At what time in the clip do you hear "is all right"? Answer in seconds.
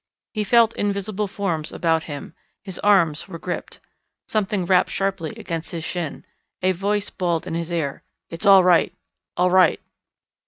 8.41-8.91